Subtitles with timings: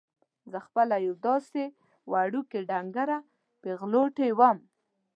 [0.51, 1.63] زه خپله یوه داسې
[2.11, 3.17] وړوکې ډنګره
[3.61, 4.57] پېغلوټې وم.